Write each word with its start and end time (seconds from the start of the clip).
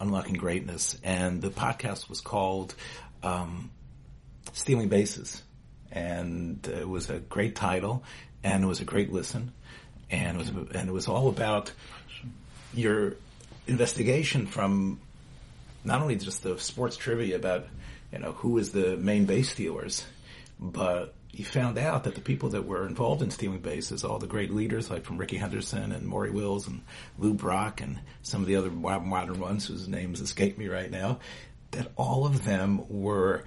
Unlocking 0.00 0.34
Greatness, 0.34 0.98
and 1.02 1.42
the 1.42 1.50
podcast 1.50 2.08
was 2.08 2.20
called 2.20 2.74
um, 3.22 3.70
Stealing 4.52 4.88
Bases, 4.88 5.42
and 5.90 6.66
it 6.66 6.88
was 6.88 7.10
a 7.10 7.18
great 7.18 7.56
title, 7.56 8.04
and 8.42 8.64
it 8.64 8.66
was 8.66 8.80
a 8.80 8.84
great 8.84 9.12
listen, 9.12 9.52
and 10.10 10.36
it 10.36 10.38
was 10.38 10.48
and 10.48 10.88
it 10.88 10.92
was 10.92 11.08
all 11.08 11.28
about 11.28 11.72
your 12.74 13.16
investigation 13.66 14.46
from 14.46 15.00
not 15.84 16.00
only 16.00 16.16
just 16.16 16.42
the 16.42 16.58
sports 16.58 16.96
trivia 16.96 17.36
about 17.36 17.66
you 18.12 18.18
know 18.18 18.32
who 18.32 18.58
is 18.58 18.72
the 18.72 18.96
main 18.96 19.24
base 19.24 19.50
stealers, 19.50 20.04
but 20.60 21.14
you 21.32 21.44
found 21.44 21.78
out 21.78 22.04
that 22.04 22.14
the 22.14 22.20
people 22.20 22.50
that 22.50 22.66
were 22.66 22.86
involved 22.86 23.22
in 23.22 23.30
stealing 23.30 23.60
bases, 23.60 24.02
all 24.04 24.18
the 24.18 24.26
great 24.26 24.52
leaders 24.52 24.90
like 24.90 25.04
from 25.04 25.18
Rickey 25.18 25.36
Henderson 25.36 25.92
and 25.92 26.06
Maury 26.06 26.30
Wills 26.30 26.66
and 26.66 26.82
Lou 27.18 27.34
Brock 27.34 27.80
and 27.80 28.00
some 28.22 28.40
of 28.40 28.46
the 28.46 28.56
other 28.56 28.70
modern 28.70 29.38
ones 29.38 29.66
whose 29.66 29.88
names 29.88 30.20
escape 30.20 30.58
me 30.58 30.68
right 30.68 30.90
now, 30.90 31.20
that 31.72 31.92
all 31.96 32.26
of 32.26 32.44
them 32.44 32.82
were 32.88 33.44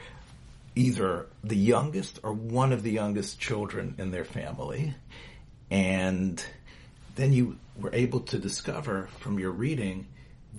either 0.75 1.27
the 1.43 1.55
youngest 1.55 2.19
or 2.23 2.31
one 2.31 2.71
of 2.71 2.83
the 2.83 2.91
youngest 2.91 3.39
children 3.39 3.95
in 3.97 4.11
their 4.11 4.25
family. 4.25 4.93
And 5.69 6.43
then 7.15 7.33
you 7.33 7.57
were 7.75 7.93
able 7.93 8.21
to 8.21 8.37
discover 8.37 9.09
from 9.19 9.39
your 9.39 9.51
reading 9.51 10.07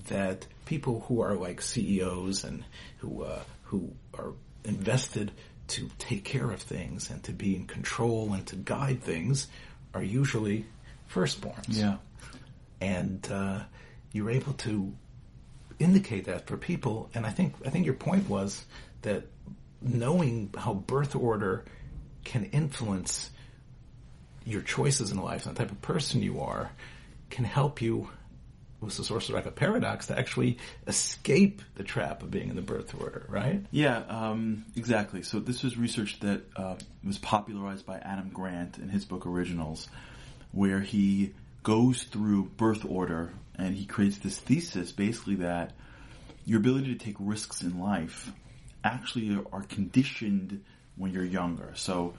that 0.08 0.46
people 0.64 1.00
who 1.06 1.20
are 1.20 1.34
like 1.34 1.62
CEOs 1.62 2.44
and 2.44 2.64
who 2.98 3.22
uh, 3.22 3.42
who 3.64 3.92
are 4.14 4.32
invested 4.64 5.32
to 5.72 5.88
take 5.98 6.24
care 6.24 6.50
of 6.50 6.60
things 6.60 7.10
and 7.10 7.22
to 7.24 7.32
be 7.32 7.56
in 7.56 7.66
control 7.66 8.32
and 8.32 8.46
to 8.46 8.56
guide 8.56 9.02
things 9.02 9.48
are 9.94 10.02
usually 10.02 10.66
firstborns. 11.10 11.68
Yeah. 11.68 11.96
And 12.80 13.26
uh, 13.30 13.60
you're 14.12 14.30
able 14.30 14.52
to 14.54 14.92
indicate 15.78 16.26
that 16.26 16.46
for 16.46 16.56
people. 16.56 17.10
And 17.14 17.26
I 17.26 17.30
think 17.30 17.54
I 17.64 17.70
think 17.70 17.86
your 17.86 17.94
point 17.94 18.28
was 18.28 18.64
that 19.02 19.24
knowing 19.80 20.52
how 20.56 20.74
birth 20.74 21.16
order 21.16 21.64
can 22.24 22.44
influence 22.46 23.30
your 24.44 24.62
choices 24.62 25.10
in 25.10 25.18
life 25.18 25.46
and 25.46 25.56
the 25.56 25.58
type 25.60 25.70
of 25.70 25.80
person 25.82 26.22
you 26.22 26.40
are 26.40 26.70
can 27.30 27.44
help 27.44 27.80
you 27.80 28.08
was 28.82 28.96
the 28.96 29.04
source 29.04 29.28
of 29.28 29.34
like 29.34 29.46
a 29.46 29.50
paradox 29.50 30.08
to 30.08 30.18
actually 30.18 30.58
escape 30.86 31.62
the 31.76 31.84
trap 31.84 32.22
of 32.22 32.30
being 32.30 32.48
in 32.48 32.56
the 32.56 32.62
birth 32.62 32.94
order, 33.00 33.26
right? 33.28 33.64
Yeah, 33.70 33.98
um, 34.08 34.64
exactly. 34.76 35.22
So 35.22 35.38
this 35.40 35.62
was 35.62 35.76
research 35.76 36.20
that 36.20 36.42
uh, 36.56 36.76
was 37.04 37.18
popularized 37.18 37.86
by 37.86 37.98
Adam 37.98 38.30
Grant 38.30 38.78
in 38.78 38.88
his 38.88 39.04
book 39.04 39.26
Originals, 39.26 39.88
where 40.50 40.80
he 40.80 41.32
goes 41.62 42.02
through 42.02 42.46
birth 42.56 42.84
order 42.84 43.32
and 43.56 43.74
he 43.74 43.86
creates 43.86 44.18
this 44.18 44.38
thesis 44.38 44.92
basically 44.92 45.36
that 45.36 45.72
your 46.44 46.58
ability 46.58 46.96
to 46.96 47.04
take 47.04 47.16
risks 47.20 47.62
in 47.62 47.78
life 47.78 48.32
actually 48.82 49.38
are 49.52 49.62
conditioned 49.62 50.64
when 50.96 51.12
you're 51.12 51.24
younger. 51.24 51.72
So 51.74 52.14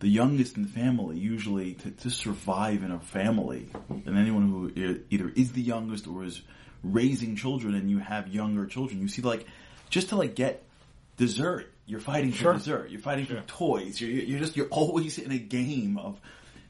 the 0.00 0.08
youngest 0.08 0.56
in 0.56 0.62
the 0.64 0.68
family 0.68 1.16
usually 1.18 1.74
to, 1.74 1.90
to 1.90 2.10
survive 2.10 2.82
in 2.82 2.90
a 2.90 2.98
family, 2.98 3.68
and 3.88 4.18
anyone 4.18 4.48
who 4.48 5.00
either 5.10 5.28
is 5.34 5.52
the 5.52 5.62
youngest 5.62 6.06
or 6.06 6.24
is 6.24 6.42
raising 6.82 7.36
children, 7.36 7.74
and 7.74 7.90
you 7.90 7.98
have 7.98 8.28
younger 8.28 8.66
children, 8.66 9.00
you 9.00 9.08
see 9.08 9.22
like 9.22 9.46
just 9.90 10.08
to 10.08 10.16
like 10.16 10.34
get 10.34 10.64
dessert, 11.16 11.70
you're 11.86 12.00
fighting 12.00 12.32
for 12.32 12.54
dessert, 12.54 12.90
you're 12.90 13.00
fighting 13.00 13.26
Sure. 13.26 13.40
for 13.40 13.46
toys, 13.46 14.00
you're, 14.00 14.10
you're 14.10 14.40
just 14.40 14.56
you're 14.56 14.68
always 14.68 15.18
in 15.18 15.30
a 15.30 15.38
game 15.38 15.98
of. 15.98 16.20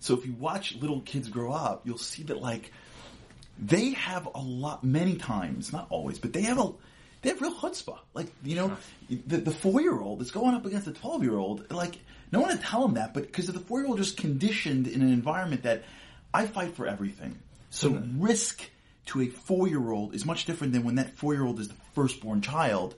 So 0.00 0.14
if 0.14 0.26
you 0.26 0.32
watch 0.32 0.74
little 0.76 1.00
kids 1.00 1.28
grow 1.28 1.52
up, 1.52 1.86
you'll 1.86 1.96
see 1.96 2.24
that 2.24 2.40
like 2.42 2.72
they 3.58 3.90
have 3.92 4.28
a 4.34 4.40
lot, 4.40 4.82
many 4.82 5.16
times, 5.16 5.72
not 5.72 5.86
always, 5.90 6.18
but 6.18 6.32
they 6.32 6.42
have 6.42 6.58
a, 6.58 6.72
they 7.22 7.30
have 7.30 7.40
real 7.40 7.54
chutzpah. 7.54 7.98
Like, 8.14 8.26
you 8.44 8.56
know, 8.56 8.76
the, 9.08 9.38
the 9.38 9.50
four-year-old 9.50 10.20
is 10.20 10.30
going 10.30 10.54
up 10.54 10.66
against 10.66 10.86
the 10.86 10.92
12-year-old, 10.92 11.72
like, 11.72 11.98
no 12.30 12.40
one 12.40 12.50
would 12.50 12.60
tell 12.62 12.84
him 12.84 12.94
that, 12.94 13.14
but 13.14 13.24
because 13.24 13.46
the 13.46 13.58
four-year-old 13.58 13.98
just 13.98 14.16
conditioned 14.16 14.88
in 14.88 15.02
an 15.02 15.12
environment 15.12 15.62
that 15.62 15.84
I 16.34 16.46
fight 16.46 16.74
for 16.76 16.86
everything. 16.86 17.38
So 17.70 18.02
risk 18.18 18.62
to 19.06 19.22
a 19.22 19.28
four-year-old 19.28 20.14
is 20.14 20.24
much 20.24 20.44
different 20.44 20.72
than 20.72 20.84
when 20.84 20.96
that 20.96 21.16
four-year-old 21.16 21.60
is 21.60 21.68
the 21.68 21.74
firstborn 21.94 22.42
child. 22.42 22.94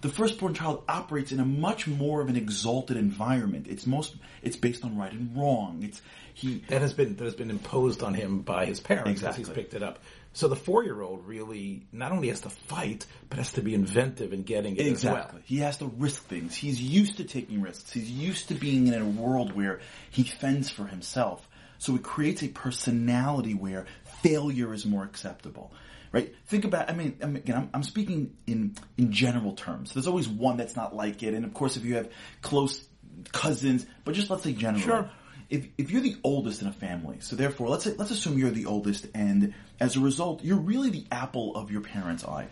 The 0.00 0.08
firstborn 0.08 0.54
child 0.54 0.84
operates 0.88 1.32
in 1.32 1.40
a 1.40 1.44
much 1.44 1.86
more 1.88 2.20
of 2.20 2.28
an 2.28 2.36
exalted 2.36 2.96
environment. 2.96 3.66
It's 3.68 3.86
most, 3.86 4.14
it's 4.42 4.56
based 4.56 4.84
on 4.84 4.96
right 4.96 5.12
and 5.12 5.36
wrong. 5.36 5.80
It's, 5.82 6.00
he, 6.34 6.62
That 6.68 6.82
has 6.82 6.92
been 6.92 7.16
that 7.16 7.24
has 7.24 7.34
been 7.34 7.50
imposed 7.50 8.02
on 8.04 8.14
him 8.14 8.42
by 8.42 8.66
his 8.66 8.78
parents 8.78 9.24
as 9.24 9.34
he's 9.36 9.48
picked 9.48 9.74
it 9.74 9.82
up. 9.82 9.98
So 10.34 10.46
the 10.46 10.54
four 10.54 10.84
year 10.84 11.02
old 11.02 11.26
really 11.26 11.82
not 11.90 12.12
only 12.12 12.28
has 12.28 12.42
to 12.42 12.50
fight, 12.50 13.06
but 13.28 13.38
has 13.38 13.52
to 13.54 13.60
be 13.62 13.74
inventive 13.74 14.32
in 14.32 14.44
getting 14.44 14.76
it 14.76 14.86
Exactly. 14.86 15.20
as 15.20 15.32
well. 15.32 15.42
He 15.44 15.56
has 15.58 15.78
to 15.78 15.86
risk 15.86 16.22
things. 16.28 16.54
He's 16.54 16.80
used 16.80 17.16
to 17.16 17.24
taking 17.24 17.60
risks. 17.60 17.90
He's 17.90 18.08
used 18.08 18.48
to 18.48 18.54
being 18.54 18.86
in 18.86 18.94
a 18.94 19.04
world 19.04 19.52
where 19.56 19.80
he 20.10 20.22
fends 20.22 20.70
for 20.70 20.86
himself. 20.86 21.48
So 21.78 21.96
it 21.96 22.04
creates 22.04 22.42
a 22.44 22.48
personality 22.48 23.54
where 23.54 23.86
failure 24.22 24.72
is 24.72 24.86
more 24.86 25.02
acceptable. 25.02 25.72
Right? 26.12 26.34
Think 26.46 26.64
about, 26.64 26.90
I 26.90 26.94
mean, 26.94 27.18
I 27.22 27.26
mean 27.26 27.36
again, 27.36 27.56
I'm, 27.56 27.70
I'm 27.74 27.82
speaking 27.82 28.36
in, 28.46 28.74
in 28.96 29.12
general 29.12 29.52
terms. 29.52 29.92
There's 29.92 30.06
always 30.06 30.28
one 30.28 30.56
that's 30.56 30.76
not 30.76 30.94
like 30.94 31.22
it. 31.22 31.34
And 31.34 31.44
of 31.44 31.52
course, 31.54 31.76
if 31.76 31.84
you 31.84 31.96
have 31.96 32.10
close 32.42 32.86
cousins, 33.32 33.86
but 34.04 34.14
just 34.14 34.30
let's 34.30 34.42
say 34.42 34.52
generally. 34.52 34.84
Sure. 34.84 35.10
If, 35.50 35.66
if 35.78 35.90
you're 35.90 36.02
the 36.02 36.16
oldest 36.22 36.60
in 36.60 36.68
a 36.68 36.72
family, 36.72 37.20
so 37.20 37.34
therefore 37.34 37.68
let's 37.70 37.84
say, 37.84 37.94
let's 37.96 38.10
assume 38.10 38.38
you're 38.38 38.50
the 38.50 38.66
oldest 38.66 39.06
and 39.14 39.54
as 39.80 39.96
a 39.96 40.00
result, 40.00 40.44
you're 40.44 40.58
really 40.58 40.90
the 40.90 41.06
apple 41.10 41.56
of 41.56 41.70
your 41.70 41.80
parents' 41.80 42.22
eye. 42.22 42.48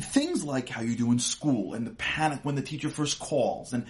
Things 0.00 0.42
like 0.42 0.70
how 0.70 0.80
you 0.80 0.96
do 0.96 1.12
in 1.12 1.18
school 1.18 1.74
and 1.74 1.86
the 1.86 1.90
panic 1.90 2.40
when 2.42 2.54
the 2.54 2.62
teacher 2.62 2.88
first 2.88 3.18
calls 3.18 3.74
and 3.74 3.84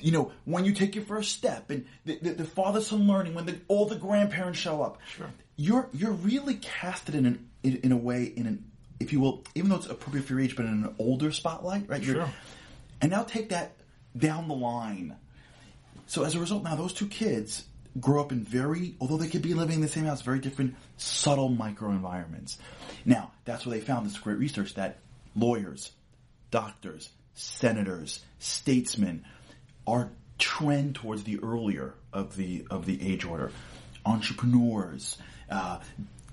you 0.00 0.10
know, 0.10 0.32
when 0.44 0.64
you 0.64 0.72
take 0.72 0.94
your 0.94 1.04
first 1.04 1.32
step 1.32 1.70
and 1.70 1.86
the, 2.04 2.18
the, 2.20 2.30
the 2.32 2.44
father-son 2.44 3.06
learning 3.06 3.34
when 3.34 3.46
the, 3.46 3.60
all 3.68 3.86
the 3.86 3.96
grandparents 3.96 4.58
show 4.58 4.82
up. 4.82 4.98
Sure. 5.16 5.30
You're, 5.56 5.88
you're 5.92 6.12
really 6.12 6.54
casted 6.54 7.14
in 7.14 7.26
an, 7.26 7.45
in, 7.66 7.76
in 7.82 7.92
a 7.92 7.96
way, 7.96 8.24
in 8.24 8.46
an, 8.46 8.64
if 9.00 9.12
you 9.12 9.20
will, 9.20 9.44
even 9.54 9.68
though 9.70 9.76
it's 9.76 9.86
appropriate 9.86 10.24
for 10.24 10.32
your 10.34 10.42
age, 10.42 10.56
but 10.56 10.64
in 10.66 10.72
an 10.84 10.94
older 10.98 11.30
spotlight, 11.32 11.88
right? 11.88 12.02
You're- 12.02 12.20
Sure. 12.20 12.32
And 13.00 13.10
now 13.10 13.24
take 13.24 13.50
that 13.50 13.72
down 14.16 14.48
the 14.48 14.54
line. 14.54 15.16
So 16.06 16.24
as 16.24 16.34
a 16.34 16.40
result, 16.40 16.62
now 16.64 16.76
those 16.76 16.94
two 16.94 17.06
kids 17.08 17.64
grow 18.00 18.20
up 18.22 18.32
in 18.32 18.42
very, 18.42 18.94
although 19.00 19.16
they 19.18 19.28
could 19.28 19.42
be 19.42 19.52
living 19.54 19.76
in 19.76 19.80
the 19.82 19.88
same 19.88 20.04
house, 20.04 20.22
very 20.22 20.38
different, 20.38 20.76
subtle 20.96 21.50
microenvironments. 21.50 22.56
Now, 23.04 23.32
that's 23.44 23.66
where 23.66 23.76
they 23.78 23.84
found 23.84 24.06
this 24.06 24.18
great 24.18 24.38
research 24.38 24.74
that 24.74 24.98
lawyers, 25.34 25.90
doctors, 26.50 27.10
senators, 27.34 28.20
statesmen 28.38 29.24
are 29.86 30.10
trend 30.38 30.94
towards 30.94 31.24
the 31.24 31.38
earlier 31.42 31.94
of 32.12 32.36
the 32.36 32.66
of 32.70 32.86
the 32.86 33.00
age 33.12 33.24
order. 33.24 33.50
Entrepreneurs, 34.04 35.18
uh, 35.50 35.80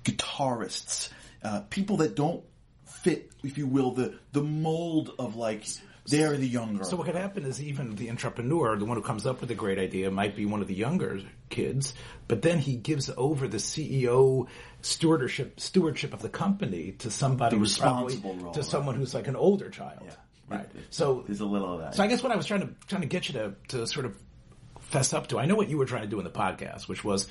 guitarists, 0.04 1.10
uh, 1.44 1.62
people 1.70 1.98
that 1.98 2.16
don't 2.16 2.44
fit, 2.86 3.32
if 3.44 3.58
you 3.58 3.68
will, 3.68 3.92
the 3.92 4.16
the 4.32 4.44
mold 4.44 5.14
of 5.20 5.36
like 5.36 5.66
they're 6.06 6.36
the 6.38 6.48
younger. 6.48 6.84
So 6.84 6.98
what 6.98 7.06
could 7.06 7.16
happen 7.16 7.46
is 7.46 7.62
even 7.62 7.96
the 7.96 8.10
entrepreneur, 8.10 8.76
the 8.78 8.86
one 8.86 8.98
who 8.98 9.04
comes 9.04 9.26
up 9.26 9.42
with 9.42 9.50
a 9.52 9.56
great 9.56 9.80
idea, 9.80 10.12
might 10.12 10.36
be 10.36 10.46
one 10.46 10.62
of 10.62 10.68
the 10.68 10.74
younger 10.74 11.22
kids, 11.50 11.94
but 12.28 12.42
then 12.42 12.60
he 12.60 12.76
gives 12.76 13.10
over 13.16 13.48
the 13.48 13.58
CEO 13.58 14.48
stewardship 14.82 15.60
stewardship 15.60 16.14
of 16.14 16.22
the 16.22 16.30
company 16.30 16.92
to 17.00 17.10
somebody 17.10 17.56
The 17.56 17.60
who's 17.60 17.78
probably 17.78 18.16
responsible 18.16 18.44
role, 18.44 18.54
to 18.54 18.60
right. 18.60 18.70
someone 18.70 18.96
who's 18.96 19.14
like 19.14 19.28
an 19.28 19.36
older 19.36 19.70
child. 19.70 20.04
Yeah. 20.06 20.12
Right. 20.50 20.70
So 20.90 21.24
there's 21.26 21.40
a 21.40 21.46
little 21.46 21.74
of 21.74 21.80
that. 21.80 21.96
So 21.96 22.04
I 22.04 22.08
guess 22.08 22.22
what 22.22 22.32
I 22.32 22.36
was 22.36 22.46
trying 22.46 22.62
to 22.62 22.70
trying 22.88 23.02
to 23.02 23.08
get 23.08 23.30
you 23.30 23.34
to 23.36 23.56
to 23.70 23.88
sort 23.88 24.06
of 24.06 24.16
fess 24.82 25.14
up 25.14 25.28
to, 25.28 25.40
I 25.40 25.46
know 25.46 25.56
what 25.56 25.70
you 25.70 25.78
were 25.78 25.86
trying 25.86 26.04
to 26.04 26.08
do 26.08 26.20
in 26.20 26.24
the 26.26 26.30
podcast, 26.30 26.88
which 26.88 27.04
was 27.04 27.28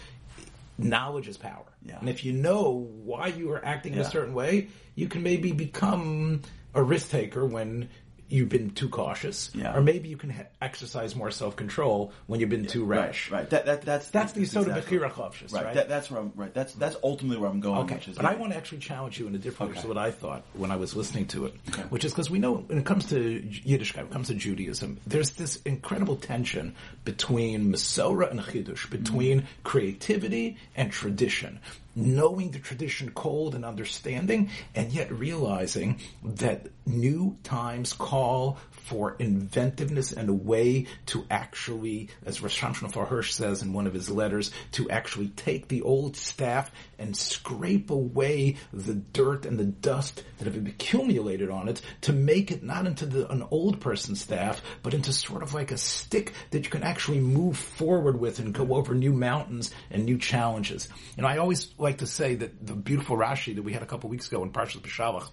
knowledge 0.78 1.28
is 1.28 1.36
power. 1.36 1.64
Yeah. 1.84 1.98
And 1.98 2.08
if 2.08 2.24
you 2.24 2.32
know 2.32 2.88
why 3.04 3.28
you 3.28 3.50
are 3.52 3.64
acting 3.64 3.94
in 3.94 4.00
a 4.00 4.04
certain 4.04 4.34
way, 4.34 4.68
you 4.94 5.08
can 5.08 5.22
maybe 5.22 5.52
become 5.52 6.42
a 6.74 6.82
risk 6.82 7.10
taker 7.10 7.44
when 7.44 7.88
you've 8.32 8.48
been 8.48 8.70
too 8.70 8.88
cautious, 8.88 9.50
Yeah. 9.54 9.76
or 9.76 9.82
maybe 9.82 10.08
you 10.08 10.16
can 10.16 10.30
ha- 10.30 10.44
exercise 10.60 11.14
more 11.14 11.30
self 11.30 11.54
control 11.56 12.12
when 12.26 12.40
you've 12.40 12.48
been 12.48 12.66
too 12.66 12.84
rash. 12.84 13.30
Right, 13.30 13.40
right. 13.40 13.50
That, 13.50 13.66
that, 13.66 13.82
that's 13.82 14.08
That's 14.10 14.32
the 14.32 14.40
exactly- 14.40 14.72
sort 14.72 14.78
of 14.78 14.84
Bechira 14.84 15.10
Chofshis, 15.12 15.52
right? 15.52 15.74
That, 15.74 15.88
that's 15.88 16.10
where 16.10 16.20
I'm. 16.20 16.32
Right. 16.34 16.52
That's 16.54 16.72
that's 16.74 16.96
ultimately 17.04 17.38
where 17.40 17.50
I'm 17.50 17.60
going. 17.60 17.80
Okay, 17.84 17.94
Which 17.96 18.08
is 18.08 18.16
but 18.16 18.24
I 18.24 18.34
want 18.34 18.52
to 18.52 18.56
actually 18.58 18.78
challenge 18.78 19.18
you 19.20 19.26
in 19.26 19.34
a 19.34 19.38
different 19.38 19.72
way 19.72 19.78
Okay. 19.78 19.82
to 19.82 19.88
what 19.88 19.98
I 19.98 20.10
thought 20.10 20.42
when 20.54 20.70
I 20.70 20.76
was 20.76 20.96
listening 20.96 21.26
to 21.28 21.46
it, 21.46 21.54
Okay. 21.68 21.82
which 21.82 22.04
is 22.04 22.12
because 22.12 22.30
we 22.30 22.38
know 22.38 22.54
when 22.54 22.78
it 22.78 22.86
comes 22.86 23.06
to 23.10 23.16
Yiddishkeit, 23.42 23.96
when 23.98 24.06
it 24.06 24.12
comes 24.12 24.28
to 24.28 24.34
Judaism, 24.34 24.98
there's 25.06 25.30
this 25.30 25.56
incredible 25.64 26.16
tension 26.16 26.74
between 27.04 27.72
Masorah 27.72 28.30
and 28.30 28.40
Chidush, 28.40 28.88
between 28.90 29.46
creativity 29.64 30.56
and 30.76 30.90
tradition. 30.90 31.60
Knowing 31.94 32.50
the 32.50 32.58
tradition 32.58 33.10
cold 33.10 33.54
and 33.54 33.64
understanding, 33.64 34.50
and 34.74 34.92
yet 34.92 35.12
realizing 35.12 36.00
that 36.22 36.68
new 36.86 37.36
times 37.42 37.92
call 37.92 38.58
for 38.70 39.14
inventiveness 39.18 40.12
and 40.12 40.28
a 40.28 40.34
way 40.34 40.86
to 41.06 41.24
actually, 41.30 42.08
as 42.26 42.42
Rosh 42.42 42.60
Hashanah 42.60 43.06
Hirsch 43.06 43.32
says 43.32 43.62
in 43.62 43.72
one 43.72 43.86
of 43.86 43.94
his 43.94 44.10
letters, 44.10 44.50
to 44.72 44.90
actually 44.90 45.28
take 45.28 45.68
the 45.68 45.82
old 45.82 46.16
staff 46.16 46.70
and 46.98 47.16
scrape 47.16 47.90
away 47.90 48.56
the 48.72 48.94
dirt 48.94 49.46
and 49.46 49.58
the 49.58 49.64
dust 49.64 50.24
that 50.38 50.46
have 50.46 50.66
accumulated 50.66 51.50
on 51.50 51.68
it 51.68 51.80
to 52.02 52.12
make 52.12 52.50
it 52.50 52.62
not 52.62 52.86
into 52.86 53.06
the, 53.06 53.30
an 53.30 53.44
old 53.50 53.80
person's 53.80 54.20
staff, 54.20 54.60
but 54.82 54.94
into 54.94 55.12
sort 55.12 55.42
of 55.42 55.54
like 55.54 55.70
a 55.70 55.76
stick 55.76 56.32
that 56.50 56.64
you 56.64 56.70
can 56.70 56.82
actually 56.82 57.20
move 57.20 57.56
forward 57.56 58.18
with 58.18 58.38
and 58.38 58.54
go 58.54 58.74
over 58.74 58.94
new 58.94 59.12
mountains 59.12 59.70
and 59.90 60.04
new 60.04 60.18
challenges. 60.18 60.88
Know, 61.16 61.28
I 61.28 61.38
always 61.38 61.72
like 61.82 61.98
to 61.98 62.06
say 62.06 62.34
that 62.36 62.66
the 62.66 62.74
beautiful 62.74 63.16
Rashi 63.16 63.54
that 63.56 63.62
we 63.62 63.72
had 63.72 63.82
a 63.82 63.86
couple 63.86 64.08
weeks 64.08 64.28
ago 64.28 64.42
in 64.42 64.52
Parshas 64.52 64.80
Beshalach, 64.80 65.28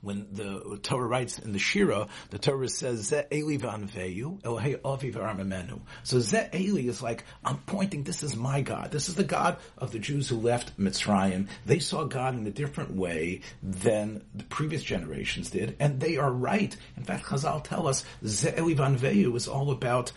when 0.00 0.26
the 0.32 0.78
Torah 0.82 1.06
writes 1.06 1.38
in 1.38 1.52
the 1.52 1.58
Shira, 1.58 2.08
the 2.30 2.38
Torah 2.38 2.68
says, 2.68 3.08
Ze 3.08 3.22
Eli 3.32 3.56
v'anveyu, 3.56 4.40
avi. 4.84 5.80
So 6.02 6.20
Ze 6.20 6.48
Eli 6.54 6.88
is 6.88 7.02
like, 7.02 7.24
I'm 7.44 7.58
pointing, 7.58 8.04
this 8.04 8.22
is 8.22 8.36
my 8.36 8.60
God. 8.60 8.90
This 8.90 9.08
is 9.08 9.14
the 9.14 9.24
God 9.24 9.58
of 9.78 9.92
the 9.92 9.98
Jews 9.98 10.28
who 10.28 10.36
left 10.36 10.78
Mitzrayim. 10.78 11.48
They 11.66 11.78
saw 11.78 12.04
God 12.04 12.34
in 12.34 12.46
a 12.46 12.50
different 12.50 12.94
way 12.94 13.40
than 13.62 14.22
the 14.34 14.44
previous 14.44 14.82
generations 14.82 15.50
did, 15.50 15.76
and 15.78 16.00
they 16.00 16.16
are 16.16 16.32
right. 16.32 16.76
In 16.96 17.04
fact, 17.04 17.24
Chazal 17.26 17.62
tell 17.62 17.86
us, 17.86 18.04
Ze 18.24 18.52
Eli 18.58 19.34
is 19.34 19.48
all 19.48 19.70
about 19.70 20.12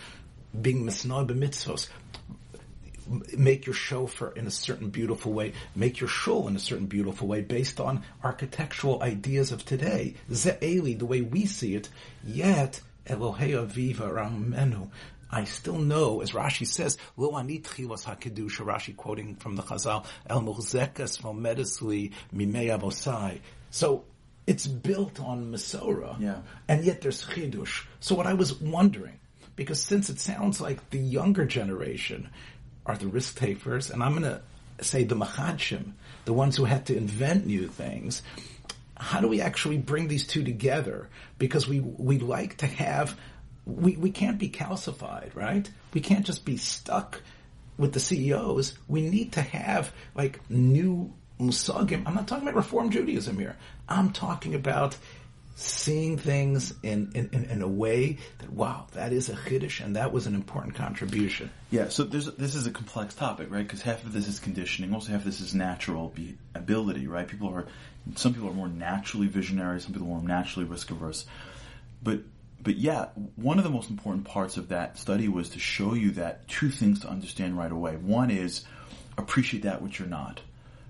being 0.59 0.85
misnah 0.85 1.27
b'mitzvos, 1.27 1.89
make 3.37 3.65
your 3.65 3.75
shofar 3.75 4.31
in 4.35 4.47
a 4.47 4.51
certain 4.51 4.89
beautiful 4.89 5.31
way, 5.33 5.53
make 5.75 5.99
your 5.99 6.09
shul 6.09 6.47
in 6.47 6.55
a 6.55 6.59
certain 6.59 6.85
beautiful 6.87 7.27
way 7.27 7.41
based 7.41 7.79
on 7.79 8.03
architectural 8.23 9.01
ideas 9.03 9.51
of 9.51 9.65
today. 9.65 10.15
Ze'eli, 10.31 10.97
the 10.97 11.05
way 11.05 11.21
we 11.21 11.45
see 11.45 11.75
it, 11.75 11.89
yet 12.25 12.81
Elohei 13.05 13.51
Aviva 13.51 14.09
Ramenu. 14.11 14.89
I 15.29 15.43
still 15.43 15.77
know, 15.77 16.21
as 16.21 16.31
Rashi 16.31 16.65
says, 16.65 16.97
Lo 17.17 17.35
ani 17.37 17.59
tchilas 17.59 18.05
hakedusha, 18.05 18.65
Rashi 18.65 18.95
quoting 18.95 19.35
from 19.35 19.55
the 19.57 19.63
Chazal, 19.63 20.05
El 20.29 20.41
muzekas 20.41 21.21
vomedesli 21.21 22.13
mimei 22.31 22.67
abosai. 22.67 23.39
So, 23.69 24.05
it's 24.45 24.65
built 24.65 25.19
on 25.19 25.51
Masorah, 25.51 26.17
Yeah. 26.21 26.39
and 26.69 26.85
yet 26.85 27.01
there's 27.01 27.25
chidush. 27.25 27.85
So 27.99 28.15
what 28.15 28.25
I 28.25 28.33
was 28.33 28.53
wondering, 28.61 29.19
because 29.57 29.81
since 29.81 30.09
it 30.09 30.19
sounds 30.19 30.61
like 30.61 30.89
the 30.91 30.99
younger 30.99 31.43
generation 31.45 32.29
are 32.87 32.97
the 32.97 33.07
risk 33.07 33.37
takers, 33.37 33.91
and 33.91 34.01
I'm 34.01 34.11
going 34.13 34.23
to 34.23 34.41
say 34.83 35.03
the 35.03 35.15
machadshim, 35.15 35.91
the 36.25 36.33
ones 36.33 36.55
who 36.55 36.65
had 36.65 36.85
to 36.87 36.97
invent 36.97 37.45
new 37.45 37.67
things. 37.67 38.23
How 38.95 39.21
do 39.21 39.27
we 39.27 39.41
actually 39.41 39.77
bring 39.77 40.07
these 40.07 40.25
two 40.25 40.43
together? 40.43 41.09
Because 41.37 41.67
we 41.67 41.81
we 41.81 42.17
like 42.17 42.57
to 42.57 42.65
have 42.65 43.15
we 43.65 43.95
we 43.97 44.09
can't 44.09 44.39
be 44.39 44.49
calcified, 44.49 45.35
right? 45.35 45.69
We 45.93 46.01
can't 46.01 46.25
just 46.25 46.45
be 46.45 46.57
stuck 46.57 47.21
with 47.77 47.93
the 47.93 47.99
CEOs. 47.99 48.77
We 48.87 49.01
need 49.01 49.33
to 49.33 49.41
have 49.41 49.91
like 50.15 50.49
new 50.49 51.13
musagim. 51.39 52.03
I'm 52.07 52.15
not 52.15 52.27
talking 52.27 52.47
about 52.47 52.55
Reform 52.55 52.89
Judaism 52.89 53.37
here. 53.37 53.55
I'm 53.87 54.11
talking 54.11 54.55
about 54.55 54.97
seeing 55.59 56.19
things 56.19 56.71
in, 56.83 57.11
in, 57.15 57.45
in, 57.49 57.63
a 57.63 57.67
way 57.67 58.19
that, 58.37 58.53
wow, 58.53 58.85
that 58.93 59.11
is 59.11 59.27
a 59.27 59.33
chiddush 59.33 59.83
and 59.83 59.95
that 59.95 60.13
was 60.13 60.27
an 60.27 60.35
important 60.35 60.75
contribution. 60.75 61.49
Yeah, 61.71 61.89
so 61.89 62.03
this 62.03 62.27
is 62.27 62.67
a 62.67 62.71
complex 62.71 63.15
topic, 63.15 63.47
right? 63.49 63.63
Because 63.65 63.81
half 63.81 64.05
of 64.05 64.13
this 64.13 64.27
is 64.27 64.39
conditioning, 64.39 64.93
also 64.93 65.13
half 65.13 65.21
of 65.21 65.25
this 65.25 65.41
is 65.41 65.55
natural 65.55 66.09
be, 66.09 66.37
ability, 66.53 67.07
right? 67.07 67.27
People 67.27 67.49
are, 67.49 67.65
some 68.15 68.35
people 68.35 68.49
are 68.49 68.53
more 68.53 68.67
naturally 68.67 69.25
visionary, 69.25 69.81
some 69.81 69.93
people 69.93 70.05
are 70.05 70.19
more 70.19 70.21
naturally 70.21 70.69
risk 70.69 70.91
averse. 70.91 71.25
But, 72.03 72.19
but 72.61 72.77
yeah, 72.77 73.07
one 73.35 73.57
of 73.57 73.63
the 73.63 73.71
most 73.71 73.89
important 73.89 74.25
parts 74.25 74.57
of 74.57 74.69
that 74.69 74.99
study 74.99 75.27
was 75.27 75.49
to 75.49 75.59
show 75.59 75.95
you 75.95 76.11
that 76.11 76.47
two 76.47 76.69
things 76.69 76.99
to 76.99 77.09
understand 77.09 77.57
right 77.57 77.71
away. 77.71 77.95
One 77.95 78.29
is 78.29 78.63
appreciate 79.17 79.63
that 79.63 79.81
which 79.81 79.97
you're 79.97 80.07
not, 80.07 80.39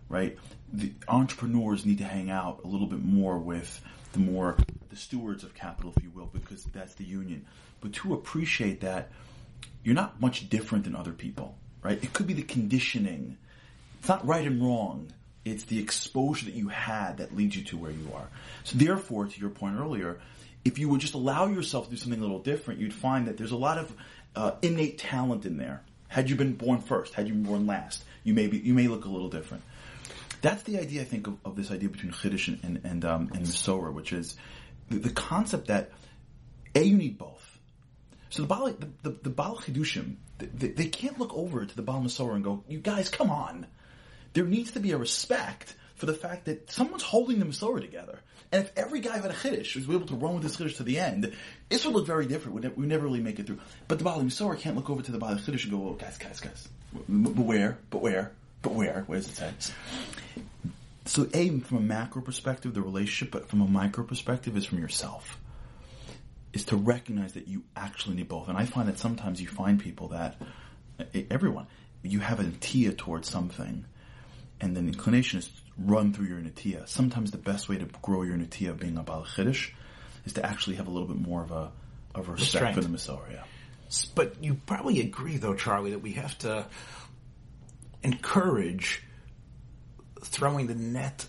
right? 0.09 0.37
The 0.73 0.91
entrepreneurs 1.07 1.85
need 1.85 1.99
to 1.99 2.03
hang 2.03 2.29
out 2.29 2.61
a 2.63 2.67
little 2.67 2.87
bit 2.87 3.03
more 3.03 3.37
with 3.37 3.81
the 4.13 4.19
more 4.19 4.57
the 4.89 4.95
stewards 4.95 5.43
of 5.43 5.53
capital, 5.53 5.93
if 5.95 6.03
you 6.03 6.09
will, 6.09 6.29
because 6.31 6.63
that's 6.65 6.95
the 6.95 7.03
union. 7.05 7.45
But 7.81 7.93
to 7.93 8.13
appreciate 8.13 8.81
that 8.81 9.11
you're 9.83 9.95
not 9.95 10.19
much 10.19 10.49
different 10.49 10.83
than 10.83 10.95
other 10.95 11.13
people, 11.13 11.55
right? 11.81 12.03
It 12.03 12.13
could 12.13 12.27
be 12.27 12.33
the 12.33 12.43
conditioning. 12.43 13.37
It's 13.99 14.09
not 14.09 14.25
right 14.27 14.45
and 14.45 14.61
wrong. 14.61 15.11
It's 15.45 15.63
the 15.63 15.79
exposure 15.79 16.45
that 16.45 16.55
you 16.55 16.67
had 16.67 17.17
that 17.17 17.35
leads 17.35 17.55
you 17.55 17.63
to 17.65 17.77
where 17.77 17.91
you 17.91 18.11
are. 18.13 18.27
So 18.65 18.77
therefore, 18.77 19.27
to 19.27 19.39
your 19.39 19.49
point 19.49 19.79
earlier, 19.79 20.19
if 20.65 20.77
you 20.77 20.89
would 20.89 20.99
just 20.99 21.13
allow 21.13 21.47
yourself 21.47 21.85
to 21.85 21.91
do 21.91 21.97
something 21.97 22.19
a 22.19 22.23
little 22.23 22.39
different, 22.39 22.81
you'd 22.81 22.93
find 22.93 23.27
that 23.27 23.37
there's 23.37 23.53
a 23.53 23.57
lot 23.57 23.77
of 23.77 23.93
uh, 24.35 24.51
innate 24.61 24.97
talent 24.97 25.45
in 25.45 25.57
there. 25.57 25.81
Had 26.09 26.29
you 26.29 26.35
been 26.35 26.53
born 26.53 26.81
first, 26.81 27.13
had 27.13 27.27
you 27.27 27.33
been 27.33 27.43
born 27.43 27.67
last, 27.67 28.03
you 28.23 28.33
may 28.33 28.47
be, 28.47 28.57
you 28.57 28.73
may 28.73 28.87
look 28.87 29.05
a 29.05 29.09
little 29.09 29.29
different. 29.29 29.63
That's 30.42 30.63
the 30.63 30.80
idea, 30.80 31.01
I 31.01 31.06
think, 31.06 31.28
of, 31.28 31.38
of 31.45 31.56
this 31.56 31.72
idea 31.72 31.89
between 31.89 32.12
Chiddush 32.12 32.48
and, 32.48 32.60
and, 32.63 32.86
and, 32.86 33.06
um, 33.06 33.31
and 33.34 33.95
which 33.95 34.13
is 34.13 34.36
the, 34.89 35.00
the 35.00 35.10
concept 35.10 35.68
that, 35.68 35.92
A, 36.75 36.84
you 36.84 36.98
need 36.98 37.18
both. 37.18 37.60
So 38.30 38.44
the 38.44 38.48
Baal, 38.48 38.72
the, 38.72 38.89
the, 39.04 39.18
the 39.24 39.30
Baal 39.30 39.57
Chidushim, 39.57 40.16
they, 40.38 40.68
they 40.68 40.88
can't 40.88 41.18
look 41.19 41.34
over 41.34 41.66
to 41.66 41.75
the 41.75 41.81
Baal 41.81 42.01
Masorah 42.01 42.36
and 42.36 42.44
go, 42.44 42.63
you 42.68 42.80
guys, 42.80 43.10
come 43.10 43.30
on. 43.30 43.66
There 44.34 44.45
needs 44.45 44.72
to 44.72 44.80
be 44.80 44.92
a 44.92 44.98
respect 44.98 45.75
for 45.95 46.06
the 46.06 46.13
fact 46.13 46.45
that 46.45 46.69
someone's 46.69 47.04
holding 47.04 47.39
the 47.39 47.45
Masorah 47.45 47.81
together. 47.81 48.19
And 48.51 48.63
if 48.63 48.72
every 48.78 49.00
guy 49.00 49.18
had 49.18 49.31
a 49.31 49.34
Chiddush 49.34 49.75
was 49.75 49.89
able 49.89 50.06
to 50.07 50.16
run 50.16 50.36
with 50.36 50.44
this 50.44 50.57
Chiddush 50.57 50.78
to 50.78 50.84
the 50.84 51.00
end, 51.00 51.34
this 51.69 51.86
would 51.86 51.95
look 51.95 52.06
very 52.06 52.28
different. 52.28 52.56
We'd, 52.56 52.63
ne- 52.66 52.74
we'd 52.75 52.89
never 52.89 53.06
really 53.06 53.22
make 53.22 53.39
it 53.39 53.48
through. 53.48 53.60
But 53.88 53.98
the 53.98 54.04
Baal 54.04 54.22
Masorah 54.22 54.60
can't 54.60 54.75
look 54.75 54.89
over 54.89 55.01
to 55.01 55.12
the 55.12 55.18
Baal 55.18 55.36
Chiddush 55.36 55.63
and 55.63 55.72
go, 55.72 55.89
oh, 55.89 55.94
guys, 55.94 56.18
guys, 56.18 56.39
guys. 56.39 56.69
But 57.89 58.01
where? 58.01 58.31
But 58.62 58.74
where? 58.74 58.88
But 58.94 58.95
where? 58.95 59.04
Where 59.07 59.19
does 59.19 59.27
it 59.30 59.36
say? 59.36 59.74
So 61.06 61.30
A, 61.33 61.59
from 61.59 61.77
a 61.77 61.81
macro 61.81 62.21
perspective, 62.21 62.74
the 62.74 62.81
relationship, 62.81 63.31
but 63.31 63.48
from 63.50 63.62
a 63.62 63.68
micro 63.68 64.04
perspective 64.04 64.57
is 64.57 64.65
from 64.65 64.80
yourself. 64.80 65.38
Is 66.54 66.65
to 66.65 66.75
recognize 66.75 67.33
that 67.33 67.48
you 67.48 67.63
actually 67.75 68.15
need 68.15 68.27
both. 68.30 68.48
And 68.50 68.57
I 68.57 68.65
find 68.65 68.88
that 68.88 68.98
sometimes 68.98 69.39
you 69.39 69.48
find 69.48 69.80
people 69.80 70.07
that, 70.09 70.42
everyone, 71.30 71.68
you 72.01 72.19
have 72.19 72.39
a 72.39 72.44
natia 72.44 72.98
towards 72.98 73.30
something, 73.30 73.86
and 74.60 74.75
the 74.75 74.80
inclination 74.80 75.39
is 75.39 75.48
to 75.48 75.53
run 75.77 76.13
through 76.13 76.25
your 76.25 76.39
natia. 76.39 76.88
Sometimes 76.88 77.31
the 77.31 77.38
best 77.38 77.69
way 77.69 77.77
to 77.77 77.86
grow 78.01 78.24
your 78.24 78.38
natia 78.38 78.77
being 78.77 78.98
a 78.98 79.03
Baal 79.03 79.24
Chiddush 79.24 79.71
is 80.25 80.33
to 80.33 80.45
actually 80.45 80.77
have 80.77 80.88
a 80.88 80.89
little 80.89 81.07
bit 81.07 81.19
more 81.19 81.44
of 81.44 81.51
a, 81.51 81.71
of 82.15 82.27
a 82.27 82.31
respect 82.31 82.75
for 82.75 82.81
the 82.81 82.89
Masorah. 82.89 83.31
Yeah. 83.31 83.44
But 84.15 84.44
you 84.44 84.56
probably 84.65 85.00
agree, 85.00 85.38
though, 85.38 85.53
Charlie, 85.53 85.92
that 85.92 86.01
we 86.01 86.13
have 86.13 86.38
to 86.39 86.65
encourage 88.03 89.03
throwing 90.21 90.67
the 90.67 90.75
net 90.75 91.25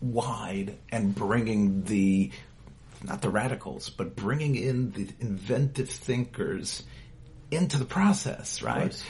wide 0.00 0.76
and 0.90 1.14
bringing 1.14 1.84
the 1.84 2.30
not 3.04 3.22
the 3.22 3.30
radicals, 3.30 3.90
but 3.90 4.16
bringing 4.16 4.56
in 4.56 4.90
the 4.90 5.08
inventive 5.20 5.88
thinkers 5.88 6.82
into 7.50 7.78
the 7.78 7.84
process, 7.84 8.60
right? 8.60 9.02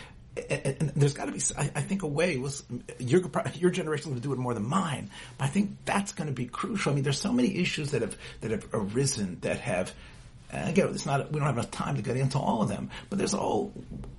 And, 0.51 0.77
and 0.81 0.93
there's 0.95 1.15
got 1.15 1.25
to 1.25 1.33
be, 1.33 1.41
I, 1.57 1.71
I 1.75 1.81
think, 1.81 2.03
a 2.03 2.07
way. 2.07 2.37
Was 2.37 2.63
your 2.99 3.23
your 3.55 3.71
generation 3.71 4.11
going 4.11 4.21
to 4.21 4.27
do 4.27 4.33
it 4.33 4.39
more 4.39 4.55
than 4.55 4.69
mine? 4.69 5.11
But 5.37 5.47
I 5.47 5.49
think 5.49 5.79
that's 5.85 6.13
going 6.13 6.29
to 6.29 6.35
be 6.35 6.47
crucial. 6.47 6.93
I 6.93 6.95
mean, 6.95 7.05
there's 7.05 7.21
so 7.21 7.33
many 7.33 7.57
issues 7.57 7.91
that 7.93 8.03
have 8.03 8.17
that 8.43 8.51
have 8.51 8.67
arisen 8.73 9.39
that 9.41 9.61
have 9.61 9.93
and 10.51 10.71
again, 10.71 10.89
it's 10.89 11.05
not, 11.05 11.31
we 11.31 11.39
don't 11.39 11.47
have 11.47 11.57
enough 11.57 11.71
time 11.71 11.97
to 11.97 12.03
get 12.03 12.17
into 12.17 12.39
all 12.39 12.63
of 12.63 12.69
them, 12.69 12.91
but 13.11 13.19
there's 13.19 13.35
all 13.35 13.73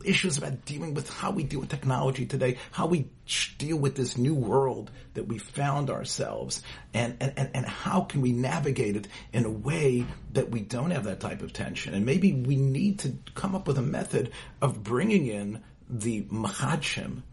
issues 0.05 0.37
about 0.37 0.63
dealing 0.65 0.93
with 0.93 1.09
how 1.09 1.31
we 1.31 1.43
deal 1.43 1.59
with 1.59 1.69
technology 1.69 2.25
today, 2.27 2.57
how 2.71 2.85
we 2.85 3.09
deal 3.57 3.77
with 3.77 3.95
this 3.95 4.15
new 4.15 4.35
world 4.35 4.91
that 5.15 5.27
we 5.27 5.39
found 5.39 5.89
ourselves, 5.89 6.61
and, 6.93 7.17
and, 7.19 7.49
and 7.53 7.65
how 7.65 8.01
can 8.01 8.21
we 8.21 8.31
navigate 8.31 8.95
it 8.95 9.07
in 9.33 9.45
a 9.45 9.49
way 9.49 10.05
that 10.33 10.51
we 10.51 10.59
don't 10.59 10.91
have 10.91 11.05
that 11.05 11.19
type 11.19 11.41
of 11.41 11.51
tension. 11.51 11.95
And 11.95 12.05
maybe 12.05 12.31
we 12.33 12.55
need 12.55 12.99
to 12.99 13.13
come 13.33 13.55
up 13.55 13.67
with 13.67 13.79
a 13.79 13.83
method 13.83 14.31
of 14.61 14.83
bringing 14.83 15.25
in 15.25 15.63
the 15.89 16.21
machadshim. 16.23 17.23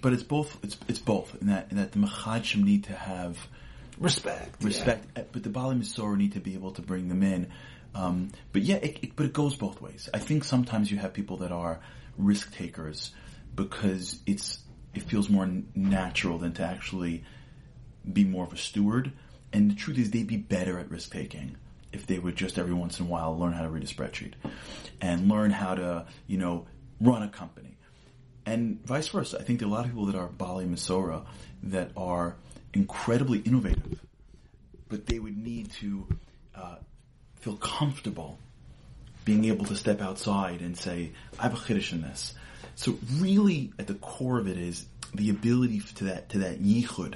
But 0.00 0.12
it's 0.12 0.22
both, 0.22 0.56
it's, 0.62 0.76
it's 0.86 1.00
both, 1.00 1.36
in 1.40 1.48
that, 1.48 1.72
in 1.72 1.78
that 1.78 1.90
the 1.90 1.98
machadshim 1.98 2.62
need 2.62 2.84
to 2.84 2.92
have 2.92 3.36
respect. 3.98 4.62
Respect, 4.62 5.04
yeah. 5.16 5.24
but 5.32 5.42
the 5.42 5.48
Bali 5.48 5.74
Masorah 5.74 6.16
need 6.16 6.32
to 6.32 6.40
be 6.40 6.54
able 6.54 6.70
to 6.72 6.82
bring 6.82 7.08
them 7.08 7.24
in 7.24 7.50
um, 7.96 8.30
but 8.52 8.62
yeah, 8.62 8.76
it, 8.76 8.98
it, 9.02 9.16
but 9.16 9.26
it 9.26 9.32
goes 9.32 9.54
both 9.56 9.80
ways. 9.80 10.08
I 10.12 10.18
think 10.18 10.44
sometimes 10.44 10.90
you 10.90 10.98
have 10.98 11.12
people 11.14 11.38
that 11.38 11.52
are 11.52 11.80
risk 12.18 12.54
takers 12.54 13.10
because 13.54 14.20
it's 14.26 14.58
it 14.94 15.02
feels 15.02 15.28
more 15.30 15.48
natural 15.74 16.38
than 16.38 16.52
to 16.54 16.62
actually 16.62 17.24
be 18.10 18.24
more 18.24 18.44
of 18.44 18.52
a 18.52 18.56
steward. 18.56 19.12
And 19.52 19.70
the 19.70 19.74
truth 19.74 19.98
is, 19.98 20.10
they'd 20.10 20.26
be 20.26 20.36
better 20.36 20.78
at 20.78 20.90
risk 20.90 21.12
taking 21.12 21.56
if 21.92 22.06
they 22.06 22.18
would 22.18 22.36
just 22.36 22.58
every 22.58 22.74
once 22.74 23.00
in 23.00 23.06
a 23.06 23.08
while 23.08 23.38
learn 23.38 23.52
how 23.52 23.62
to 23.62 23.70
read 23.70 23.82
a 23.82 23.86
spreadsheet 23.86 24.34
and 25.00 25.28
learn 25.28 25.50
how 25.50 25.74
to, 25.74 26.06
you 26.26 26.36
know, 26.36 26.66
run 27.00 27.22
a 27.22 27.28
company. 27.28 27.76
and 28.44 28.84
vice 28.86 29.08
versa. 29.08 29.38
I 29.40 29.42
think 29.42 29.58
there 29.58 29.68
are 29.68 29.70
a 29.70 29.74
lot 29.74 29.84
of 29.84 29.90
people 29.90 30.06
that 30.06 30.16
are 30.16 30.28
Bali 30.28 30.64
Masora 30.66 31.24
that 31.64 31.90
are 31.96 32.36
incredibly 32.72 33.38
innovative, 33.40 34.00
but 34.88 35.06
they 35.06 35.18
would 35.18 35.36
need 35.36 35.70
to 35.72 36.06
uh, 36.54 36.76
feel 37.46 37.56
comfortable 37.56 38.38
being 39.24 39.44
able 39.44 39.64
to 39.64 39.76
step 39.76 40.00
outside 40.00 40.60
and 40.62 40.76
say, 40.76 41.12
I 41.38 41.44
have 41.44 41.54
a 41.54 41.56
chiddush 41.56 41.92
in 41.92 42.02
this. 42.02 42.34
So 42.74 42.98
really, 43.20 43.72
at 43.78 43.86
the 43.86 43.94
core 43.94 44.40
of 44.40 44.48
it 44.48 44.58
is 44.58 44.84
the 45.14 45.30
ability 45.30 45.80
to 45.96 46.04
that, 46.06 46.30
to 46.30 46.38
that 46.40 46.60
yichud 46.60 47.14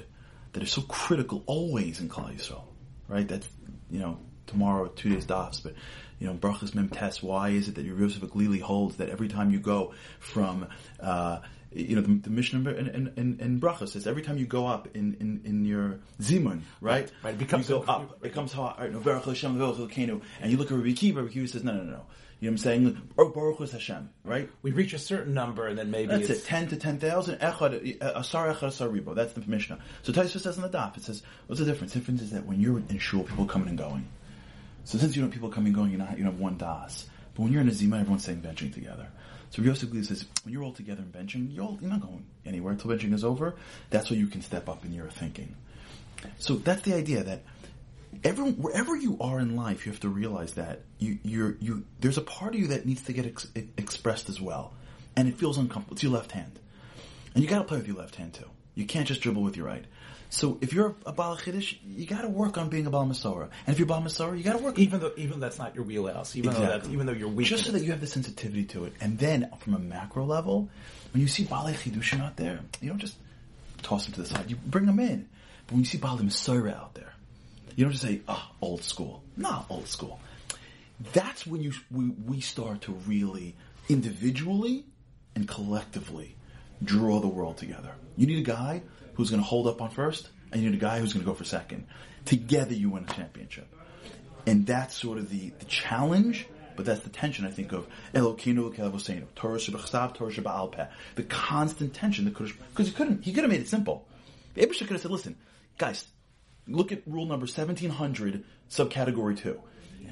that 0.52 0.62
is 0.62 0.70
so 0.70 0.82
critical 0.82 1.42
always 1.46 1.98
in 2.00 2.08
Klal 2.08 2.32
Yisrael, 2.32 2.62
right? 3.08 3.26
That's, 3.26 3.48
you 3.90 3.98
know, 3.98 4.18
tomorrow, 4.46 4.86
two 4.86 5.08
days 5.08 5.26
dafs, 5.26 5.60
but, 5.60 5.74
you 6.20 6.28
know, 6.28 6.34
Brachas 6.34 6.76
Mem 6.76 6.90
Tes, 6.90 7.20
why 7.20 7.48
is 7.48 7.66
it 7.66 7.74
that 7.74 7.84
Yose 7.84 8.18
HaGlili 8.18 8.60
holds 8.60 8.98
that 8.98 9.08
every 9.08 9.26
time 9.26 9.50
you 9.50 9.58
go 9.58 9.94
from, 10.20 10.68
uh, 11.00 11.40
you 11.72 11.96
know, 11.96 12.02
the, 12.02 12.14
the 12.14 12.30
mission 12.30 12.66
in, 12.66 12.88
in, 12.88 13.12
in, 13.16 13.40
in 13.40 13.60
Bracha 13.60 13.88
says 13.88 14.06
every 14.06 14.22
time 14.22 14.38
you 14.38 14.46
go 14.46 14.66
up 14.66 14.88
in, 14.94 15.16
in, 15.20 15.40
in 15.44 15.64
your 15.64 16.00
Zimun, 16.20 16.62
right? 16.80 17.10
Right, 17.22 17.34
it 17.34 17.38
becomes 17.38 17.68
you 17.68 17.76
go 17.76 17.82
up. 17.82 18.24
It 18.24 18.34
comes 18.34 18.52
hot. 18.52 18.80
Right, 18.80 18.92
no, 18.92 19.00
Baruch 19.00 19.24
Hashem, 19.24 19.58
Baruch. 19.58 19.96
And 19.96 20.22
you 20.50 20.56
look 20.56 20.70
at 20.70 20.76
Rabbi 20.76 20.88
Akiva, 20.90 21.16
Rabbi 21.16 21.28
Akiva 21.28 21.48
says, 21.48 21.64
no, 21.64 21.72
no, 21.72 21.82
no, 21.82 21.90
no. 21.90 22.06
You 22.40 22.48
know 22.48 22.52
what 22.52 22.52
I'm 22.52 22.58
saying? 22.58 23.12
Oh, 23.18 23.28
Baruch 23.28 23.70
Hashem, 23.70 24.08
right? 24.24 24.48
We 24.62 24.70
reach 24.70 24.94
a 24.94 24.98
certain 24.98 25.34
number, 25.34 25.66
and 25.66 25.78
then 25.78 25.90
maybe 25.90 26.08
That's 26.08 26.30
it's 26.30 26.40
it. 26.40 26.46
Ten 26.46 26.68
to 26.68 26.76
ten 26.76 26.98
thousand. 26.98 27.38
Echad 27.40 28.02
uh, 28.02 28.12
asar 28.18 28.54
echad 28.54 28.68
asar 28.68 28.88
ribo. 28.88 29.14
That's 29.14 29.34
the 29.34 29.42
Mishnah. 29.46 29.78
So 30.04 30.12
Taisva 30.14 30.40
says 30.40 30.56
in 30.56 30.62
the 30.62 30.70
daf, 30.70 30.96
it 30.96 31.04
says, 31.04 31.22
what's 31.46 31.60
the 31.60 31.66
difference? 31.66 31.92
The 31.92 31.98
difference 31.98 32.22
is 32.22 32.30
that 32.30 32.46
when 32.46 32.58
you're 32.58 32.78
in 32.78 32.98
shul, 32.98 33.24
people 33.24 33.44
coming 33.44 33.68
and 33.68 33.76
going. 33.76 34.08
So 34.84 34.96
since 34.96 35.14
you 35.14 35.20
don't 35.20 35.28
have 35.30 35.34
people 35.34 35.50
coming 35.50 35.66
and 35.66 35.76
going, 35.76 35.90
you're 35.90 35.98
not, 35.98 36.16
you 36.16 36.24
don't 36.24 36.32
have 36.32 36.40
one 36.40 36.56
das. 36.56 37.04
But 37.34 37.42
when 37.42 37.52
you're 37.52 37.60
in 37.60 37.68
a 37.68 37.72
zima, 37.72 37.98
everyone's 37.98 38.24
saying 38.24 38.40
benching 38.40 38.72
together. 38.72 39.08
So 39.50 39.62
Yose 39.62 39.84
HaGlili 39.84 40.06
says, 40.06 40.24
when 40.44 40.52
you're 40.52 40.62
all 40.62 40.72
together 40.72 41.02
in 41.02 41.10
benching, 41.10 41.54
you're, 41.54 41.64
all, 41.64 41.78
you're 41.80 41.90
not 41.90 42.00
going 42.00 42.24
anywhere 42.46 42.72
until 42.72 42.90
benching 42.90 43.12
is 43.12 43.24
over. 43.24 43.56
That's 43.90 44.08
where 44.08 44.18
you 44.18 44.28
can 44.28 44.42
step 44.42 44.68
up 44.68 44.84
in 44.84 44.92
your 44.92 45.08
thinking. 45.08 45.56
So 46.38 46.54
that's 46.54 46.82
the 46.82 46.94
idea 46.94 47.24
that 47.24 47.42
everyone, 48.22 48.54
wherever 48.54 48.94
you 48.94 49.18
are 49.20 49.40
in 49.40 49.56
life, 49.56 49.86
you 49.86 49.92
have 49.92 50.00
to 50.02 50.08
realize 50.08 50.54
that 50.54 50.82
you, 50.98 51.18
you're, 51.24 51.56
you, 51.60 51.84
there's 51.98 52.18
a 52.18 52.22
part 52.22 52.54
of 52.54 52.60
you 52.60 52.68
that 52.68 52.86
needs 52.86 53.02
to 53.02 53.12
get 53.12 53.26
ex- 53.26 53.48
expressed 53.76 54.28
as 54.28 54.40
well. 54.40 54.72
And 55.16 55.28
it 55.28 55.36
feels 55.36 55.58
uncomfortable. 55.58 55.94
It's 55.94 56.02
your 56.02 56.12
left 56.12 56.32
hand. 56.32 56.58
And 57.34 57.42
you 57.42 57.50
gotta 57.50 57.64
play 57.64 57.78
with 57.78 57.88
your 57.88 57.96
left 57.96 58.16
hand 58.16 58.34
too. 58.34 58.48
You 58.74 58.86
can't 58.86 59.06
just 59.06 59.20
dribble 59.20 59.42
with 59.42 59.56
your 59.56 59.66
right. 59.66 59.84
So 60.30 60.58
if 60.60 60.72
you're 60.72 60.94
a 61.04 61.12
Baal 61.12 61.36
Chiddush, 61.36 61.76
you 61.84 62.06
gotta 62.06 62.28
work 62.28 62.56
on 62.56 62.68
being 62.68 62.86
a 62.86 62.90
Baal 62.90 63.04
Masorah. 63.04 63.50
And 63.66 63.74
if 63.74 63.80
you're 63.80 63.86
Baal 63.86 64.00
Masorah, 64.00 64.38
you 64.38 64.44
gotta 64.44 64.62
work 64.62 64.76
on 64.76 64.80
even 64.80 65.00
though 65.00 65.12
even 65.16 65.40
that's 65.40 65.58
not 65.58 65.74
your 65.74 65.82
wheelhouse, 65.82 66.36
even 66.36 66.54
though 66.54 66.60
that's, 66.60 66.88
even 66.88 67.06
though 67.06 67.12
you're 67.12 67.28
weak, 67.28 67.48
just 67.48 67.64
so 67.64 67.72
that 67.72 67.82
you 67.82 67.90
have 67.90 68.00
the 68.00 68.06
sensitivity 68.06 68.64
to 68.66 68.84
it. 68.84 68.92
And 69.00 69.18
then 69.18 69.50
from 69.58 69.74
a 69.74 69.80
macro 69.80 70.24
level, 70.24 70.70
when 71.12 71.20
you 71.20 71.26
see 71.26 71.44
Baalei 71.44 71.74
Chidushin 71.74 72.20
out 72.20 72.36
there, 72.36 72.60
you 72.80 72.88
don't 72.88 73.00
just 73.00 73.16
toss 73.82 74.04
them 74.04 74.14
to 74.14 74.22
the 74.22 74.28
side. 74.28 74.48
You 74.48 74.56
bring 74.56 74.86
them 74.86 75.00
in. 75.00 75.28
But 75.66 75.72
when 75.72 75.80
you 75.80 75.86
see 75.86 75.98
Baalei 75.98 76.20
Masorah 76.20 76.76
out 76.76 76.94
there, 76.94 77.12
you 77.74 77.84
don't 77.84 77.92
just 77.92 78.04
say, 78.04 78.20
"Ah, 78.28 78.52
old 78.60 78.84
school." 78.84 79.24
Nah, 79.36 79.64
old 79.68 79.88
school. 79.88 80.20
That's 81.12 81.44
when 81.44 81.60
you 81.60 81.72
we, 81.90 82.10
we 82.10 82.40
start 82.40 82.82
to 82.82 82.92
really 82.92 83.56
individually 83.88 84.84
and 85.34 85.48
collectively 85.48 86.36
draw 86.84 87.18
the 87.18 87.28
world 87.28 87.56
together. 87.56 87.92
You 88.16 88.28
need 88.28 88.38
a 88.38 88.48
guy 88.48 88.82
who's 89.14 89.30
going 89.30 89.42
to 89.42 89.48
hold 89.48 89.66
up 89.66 89.80
on 89.80 89.90
first, 89.90 90.28
and 90.52 90.62
you 90.62 90.70
need 90.70 90.76
a 90.76 90.80
guy 90.80 90.98
who's 90.98 91.12
going 91.12 91.24
to 91.24 91.30
go 91.30 91.34
for 91.34 91.44
second. 91.44 91.86
Together, 92.24 92.74
you 92.74 92.90
win 92.90 93.04
a 93.08 93.12
championship 93.12 93.66
and 94.46 94.66
that's 94.66 94.94
sort 94.94 95.18
of 95.18 95.30
the, 95.30 95.50
the 95.58 95.64
challenge, 95.66 96.46
but 96.76 96.84
that's 96.84 97.00
the 97.00 97.10
tension 97.10 97.46
I 97.46 97.50
think 97.50 97.72
of 97.72 97.86
Kelavoseinu, 98.14 99.26
Torah 99.34 99.58
Torah. 99.60 100.88
The 101.14 101.22
constant 101.24 101.94
tension 101.94 102.24
that 102.24 102.34
could 102.34 102.52
because 102.70 102.86
he 102.86 102.92
couldn't 102.92 103.24
he 103.24 103.32
could 103.32 103.44
have 103.44 103.50
made 103.50 103.60
it 103.60 103.68
simple. 103.68 104.06
Abraham 104.56 104.86
could 104.86 104.94
have 104.94 105.02
said, 105.02 105.10
"Listen, 105.10 105.36
guys, 105.78 106.04
look 106.66 106.92
at 106.92 107.02
rule 107.06 107.26
number 107.26 107.46
seventeen 107.46 107.90
hundred, 107.90 108.44
subcategory 108.70 109.38
two. 109.38 109.60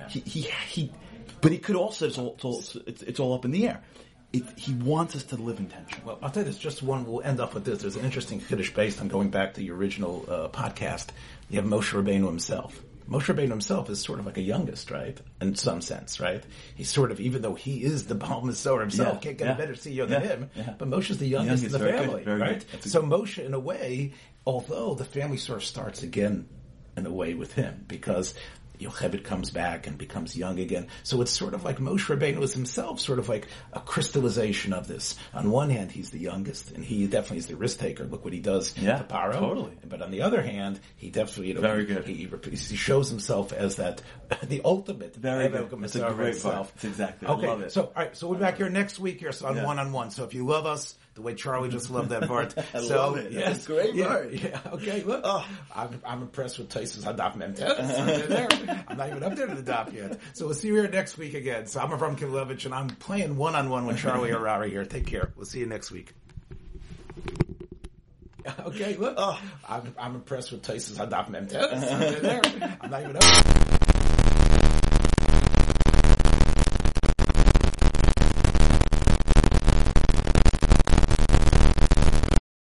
He, 0.09 0.21
he 0.21 0.41
he, 0.69 0.93
but 1.41 1.51
he 1.51 1.59
could 1.59 1.77
also 1.77 2.07
it's 2.07 2.19
all 2.19 2.35
it's 2.35 2.45
all, 2.45 2.63
it's, 2.87 3.03
it's 3.03 3.21
all 3.21 3.35
up 3.35 3.45
in 3.45 3.51
the 3.51 3.67
air. 3.67 3.83
It, 4.33 4.45
he 4.59 4.75
wants 4.75 5.17
us 5.17 5.23
to 5.25 5.37
live 5.37 5.59
in 5.59 5.67
tension. 5.69 6.03
Well, 6.05 6.19
I'll 6.23 6.31
tell 6.31 6.43
you 6.43 6.49
this. 6.51 6.59
Just 6.59 6.83
one. 6.83 7.07
We'll 7.07 7.23
end 7.23 7.41
up 7.41 7.55
with 7.55 7.65
this. 7.65 7.81
There's 7.81 7.97
an 7.97 8.05
interesting 8.05 8.41
Chiddush 8.41 8.75
based 8.75 9.01
on 9.01 9.09
going 9.09 9.31
back 9.31 9.55
to 9.55 9.61
the 9.61 9.71
original 9.71 10.25
uh, 10.29 10.49
podcast. 10.49 11.09
You 11.49 11.61
have 11.61 11.69
Moshe 11.71 11.93
Rabbeinu 11.95 12.27
himself. 12.27 12.83
Moshe 13.09 13.35
Rabbeinu 13.35 13.49
himself 13.49 13.89
is 13.89 14.03
sort 14.03 14.19
of 14.19 14.27
like 14.27 14.37
a 14.37 14.43
youngest, 14.43 14.91
right? 14.91 15.19
In 15.41 15.55
some 15.55 15.81
sense, 15.81 16.21
right? 16.21 16.45
He's 16.75 16.91
sort 16.91 17.11
of, 17.11 17.21
even 17.21 17.41
though 17.41 17.55
he 17.55 17.83
is 17.83 18.05
the 18.07 18.15
Baal 18.15 18.43
Masorah 18.43 18.81
himself, 18.81 19.15
Yeah, 19.15 19.21
can't 19.21 19.39
get 19.39 19.47
yeah. 19.47 19.55
a 19.55 19.57
better 19.57 19.73
CEO 19.73 20.07
than 20.07 20.21
Yeah, 20.23 20.29
him. 20.29 20.51
yeah. 20.55 20.75
But 20.77 20.89
Moshe's 20.91 21.17
the 21.17 21.27
youngest, 21.27 21.65
in 21.65 21.71
Youngest, 21.71 21.73
the 21.73 21.79
very 21.79 21.93
good, 21.93 22.01
family, 22.07 22.25
very 22.25 22.41
right? 22.41 22.65
good. 22.71 22.85
So 22.85 23.01
Moshe, 23.01 23.43
in 23.43 23.55
a 23.55 23.59
way, 23.59 24.13
although 24.47 24.95
the 24.95 25.07
family 25.07 25.39
sort 25.39 25.57
of 25.57 25.65
starts 25.65 26.03
again 26.03 26.47
in 26.99 27.07
a 27.07 27.11
way 27.11 27.33
with 27.33 27.55
him, 27.55 27.87
because 27.89 28.35
Yochebed 28.79 29.25
comes 29.25 29.51
back 29.51 29.87
and 29.87 29.99
becomes 29.99 30.37
young 30.37 30.59
again. 30.61 30.87
So 31.03 31.21
it's 31.23 31.31
sort 31.33 31.55
of 31.55 31.65
like 31.65 31.79
Moshe 31.79 32.07
Rabbeinu 32.07 32.43
is 32.43 32.55
himself, 32.55 33.01
sort 33.01 33.19
of 33.19 33.29
like 33.29 33.47
a 33.73 33.81
crystallization 33.81 34.73
of 34.73 34.87
this. 34.89 35.17
On 35.35 35.51
one 35.51 35.71
hand, 35.71 35.91
he's 35.93 36.11
the 36.11 36.19
youngest, 36.19 36.71
and 36.73 36.85
he 36.85 37.07
definitely 37.07 37.39
is 37.39 37.47
the 37.47 37.57
risk 37.57 37.79
taker. 37.79 38.05
Look 38.05 38.25
what 38.25 38.33
he 38.33 38.41
does 38.41 38.77
Yeah, 38.77 38.99
to 38.99 39.05
Paro. 39.05 39.35
totally. 39.39 39.77
But 39.89 40.03
on 40.03 40.11
the 40.11 40.23
other 40.23 40.43
hand, 40.43 40.81
he 40.97 41.11
definitely, 41.11 41.49
you 41.49 41.55
know, 41.55 41.61
Very 41.61 41.85
good. 41.85 42.05
He, 42.07 42.15
he 42.15 42.77
shows 42.77 43.09
himself 43.11 43.53
as 43.53 43.77
that, 43.77 44.03
the 44.43 44.61
ultimate. 44.65 45.15
Very 45.17 45.49
good. 45.49 45.71
That's 45.71 45.97
a 45.97 46.11
great 46.13 46.29
himself. 46.35 46.55
part. 46.55 46.69
That's 46.75 46.85
exactly- 46.85 47.29
I 47.29 47.33
Okay, 47.33 47.47
love 47.49 47.63
it. 47.63 47.73
so 47.73 47.83
all 47.85 47.93
right, 47.97 48.17
so 48.17 48.29
we're 48.29 48.39
back 48.39 48.57
here 48.57 48.69
next 48.69 48.99
week 48.99 49.21
here 49.21 49.33
so 49.33 49.47
on 49.47 49.63
one 49.63 49.79
on 49.79 49.93
one. 49.93 50.11
So 50.11 50.25
if 50.25 50.35
you 50.35 50.47
love 50.47 50.67
us 50.67 50.97
the 51.19 51.23
way 51.23 51.35
Charlie 51.35 51.69
just 51.69 51.91
loved 51.91 52.11
that 52.11 52.29
part, 52.29 52.55
I 52.75 52.81
so, 52.81 52.97
love 52.97 53.17
it. 53.17 53.35
That's 53.35 53.65
a 53.65 53.67
great 53.67 53.95
yeah, 53.97 54.07
part. 54.07 54.33
Yeah, 54.33 54.61
okay, 54.67 55.03
look, 55.03 55.23
Oh. 55.25 55.45
I'm, 55.75 56.01
I'm 56.07 56.23
impressed 56.23 56.59
with 56.59 56.69
Tyson's 56.69 57.05
Hadaf. 57.05 57.35
I'm 58.89 58.97
not 58.97 59.09
even 59.09 59.25
up 59.25 59.35
there 59.35 59.49
to 59.49 59.55
the 59.57 59.63
dop 59.63 59.93
yet. 59.93 60.21
So 60.35 60.47
we'll 60.47 60.55
see 60.55 60.69
you 60.69 60.75
here 60.75 60.89
next 60.89 61.19
week 61.19 61.35
again. 61.35 61.67
So 61.67 61.81
I'm 61.81 61.91
Avram 61.91 62.17
Kivelevitz 62.17 62.67
and 62.67 62.75
I'm 62.75 62.89
playing 62.89 63.37
one 63.37 63.57
on 63.57 63.69
one 63.69 63.85
with 63.87 63.99
Charlie 63.99 64.31
Harary 64.31 64.71
here. 64.71 64.85
Take 64.85 65.07
care. 65.07 65.33
We'll 65.35 65.45
see 65.45 65.59
you 65.59 65.67
next 65.67 65.91
week. 65.91 66.15
Okay, 68.61 68.97
look, 68.97 69.15
oh. 69.19 69.41
I'm, 69.69 69.95
I'm 69.99 70.15
impressed 70.15 70.53
with 70.53 70.63
Tyson's 70.63 70.99
Hadaf 70.99 71.29
Memtes. 71.31 72.79
I'm 72.81 72.91
not 72.91 73.03
even 73.03 73.17
up. 73.17 73.78